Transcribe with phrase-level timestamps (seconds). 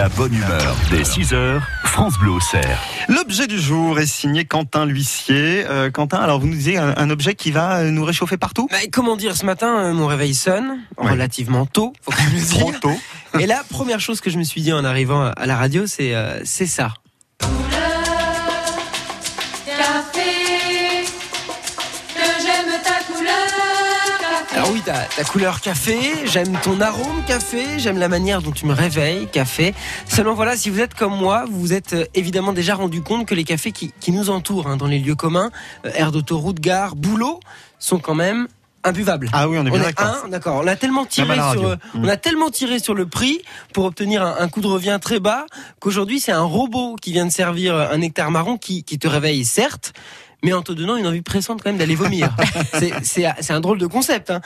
[0.00, 2.78] La bonne humeur dès 6h, France Bleu Auxerre.
[3.10, 5.66] L'objet du jour est signé Quentin L'Huissier.
[5.68, 8.66] Euh, Quentin, alors vous nous disiez un, un objet qui va euh, nous réchauffer partout?
[8.70, 11.10] Bah, comment dire, ce matin, euh, mon réveil sonne, Ouais.
[11.10, 12.98] relativement tôt, faut quand même le Trop tôt.
[13.38, 16.14] Et la première chose que je me suis dit en arrivant à la radio, c'est
[16.14, 16.94] euh, c'est ça.
[24.72, 28.72] Oui, ta, ta couleur café, j'aime ton arôme café, j'aime la manière dont tu me
[28.72, 29.74] réveilles café.
[30.06, 33.26] Seulement voilà, si vous êtes comme moi, vous vous êtes euh, évidemment déjà rendu compte
[33.26, 35.50] que les cafés qui, qui nous entourent hein, dans les lieux communs,
[35.86, 37.40] euh, aires d'autoroute, gare, boulot,
[37.78, 38.46] sont quand même
[38.84, 39.28] imbuvables.
[39.32, 40.28] Ah oui, on est bien d'accord.
[40.28, 40.60] d'accord.
[40.62, 44.22] On a tellement tiré sur, euh, on a tellement tiré sur le prix pour obtenir
[44.22, 45.46] un, un coût de revient très bas
[45.80, 49.44] qu'aujourd'hui c'est un robot qui vient de servir un hectare marron qui, qui te réveille
[49.44, 49.92] certes.
[50.42, 52.34] Mais en te donnant une envie pressante quand même d'aller vomir.
[52.78, 54.30] C'est- C'est c'est un drôle de concept.
[54.30, 54.40] hein.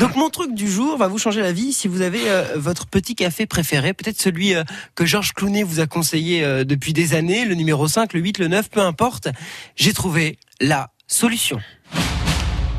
[0.00, 2.86] Donc mon truc du jour va vous changer la vie si vous avez euh, votre
[2.86, 4.62] petit café préféré, peut-être celui euh,
[4.94, 8.38] que Georges Clounet vous a conseillé euh, depuis des années, le numéro 5, le 8,
[8.38, 9.28] le 9, peu importe.
[9.76, 11.60] J'ai trouvé la solution.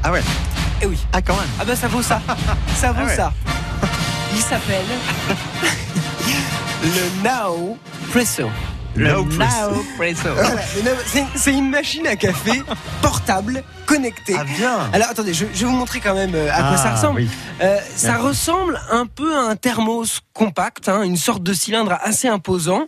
[0.03, 0.21] Ah ouais.
[0.81, 0.97] Eh oui.
[1.11, 1.49] Ah quand même.
[1.59, 2.21] Ah bah ça vaut ça.
[2.75, 3.15] Ça vaut Ah ouais.
[3.15, 3.33] ça.
[4.35, 4.85] Il s'appelle
[6.83, 7.77] le Now
[8.11, 8.43] Presso.
[8.99, 9.85] Now Presso.
[9.97, 10.33] Presso.
[10.33, 12.61] Voilà, le Now- c'est- une machine à café
[13.01, 14.35] portable connectée.
[14.37, 14.89] Ah bien.
[14.93, 17.21] Alors attendez, je, je vais vous montrer quand même euh, à quoi ça Ah, ressemble.
[17.21, 17.29] oui.
[17.61, 22.27] Euh, ça ressemble un peu à un thermos compact, hein, une sorte de cylindre assez
[22.27, 22.87] imposant,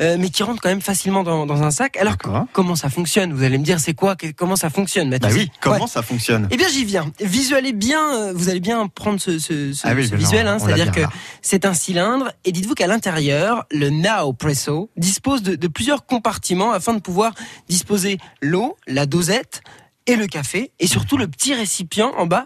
[0.00, 1.96] euh, mais qui rentre quand même facilement dans, dans un sac.
[1.96, 2.16] Alors
[2.52, 3.32] comment ça fonctionne?
[3.32, 4.16] Vous allez me dire c'est quoi?
[4.36, 5.86] Comment ça fonctionne Bah Mathis oui, comment Ouais.
[5.90, 6.48] ça fonctionne?
[6.50, 7.10] Eh bien, j'y viens.
[7.20, 10.58] Visualisez bien, vous allez bien prendre ce, ce, ce- Ah oui, ce mais visuel, hein,
[10.58, 11.00] c'est-à-dire que
[11.42, 12.32] c'est un cylindre.
[12.44, 17.32] Et dites-vous qu'à l'intérieur, le Now Presso dispose de, de plusieurs compartiments afin de pouvoir
[17.68, 19.62] disposer l'eau, la dosette
[20.06, 22.44] et le café, et surtout le petit récipient en bas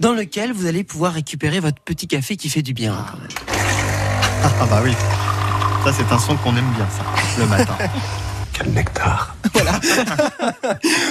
[0.00, 2.96] dans lequel vous allez pouvoir récupérer votre petit café qui fait du bien.
[3.10, 3.28] quand même.
[4.60, 4.92] Ah bah oui.
[5.84, 7.04] Ça c'est un son qu'on aime bien ça,
[7.38, 7.76] le matin.
[8.54, 9.36] Quel nectar.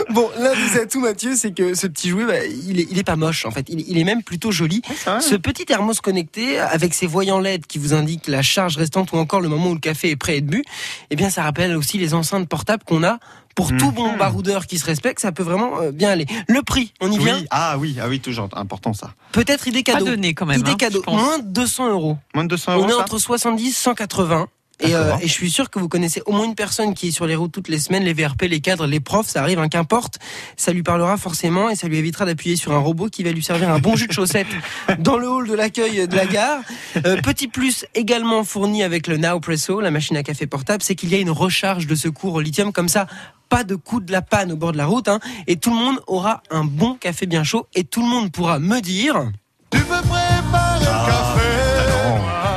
[0.10, 3.04] Bon, l'un des atouts, Mathieu, c'est que ce petit jouet, bah, il, est, il est
[3.04, 3.66] pas moche en fait.
[3.70, 4.82] Il, est- il est même plutôt joli.
[5.06, 5.20] va.
[5.22, 9.18] Ce petit thermos connecté, avec ses voyants LED qui vous indiquent la charge restante ou
[9.18, 10.64] encore le moment où le café est prêt à être bu,
[11.10, 13.20] eh bien, ça rappelle aussi les enceintes portables qu'on a.
[13.56, 16.26] Pour tout bon baroudeur qui se respecte, ça peut vraiment euh, bien aller.
[16.48, 17.36] Le prix, on y vient?
[17.38, 19.14] Oui, ah oui, ah oui, toujours important ça.
[19.32, 20.06] Peut-être idée Pas cadeau.
[20.06, 20.60] donné quand même.
[20.62, 22.18] idée hein, cadeau, moins de 200 euros.
[22.34, 22.88] Moins de 200 On euros.
[22.88, 24.48] est ça entre 70 et 180.
[24.80, 27.12] Et, euh, et je suis sûr que vous connaissez au moins une personne qui est
[27.12, 29.70] sur les routes toutes les semaines, les VRP, les cadres, les profs, ça arrive, hein,
[29.70, 30.20] qu'importe.
[30.58, 33.44] Ça lui parlera forcément et ça lui évitera d'appuyer sur un robot qui va lui
[33.44, 34.48] servir un bon jus de chaussette
[35.00, 36.62] dans le hall de l'accueil de la gare.
[37.06, 40.96] Euh, petit plus également fourni avec le Now Presso, la machine à café portable, c'est
[40.96, 43.08] qu'il y a une recharge de secours au lithium comme ça.
[43.50, 45.76] Pas de coup de la panne au bord de la route, hein, et tout le
[45.76, 49.32] monde aura un bon café bien chaud, et tout le monde pourra me dire.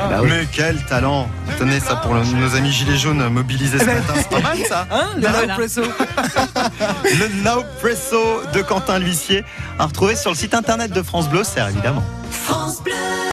[0.09, 1.29] Ah, Mais quel talent
[1.59, 4.39] Tenez ça pour le- nos amis gilets jaunes mobilisés ce Eh ben, matin, c'est pas
[4.41, 5.53] mal ça Hein, le Now Voilà.
[5.55, 5.81] Presso
[7.03, 9.43] Le Now Presso de Quentin L'Huissier
[9.79, 12.03] à retrouver sur le site internet de France Bleu, c'est évidemment.
[12.31, 12.93] France Bleu.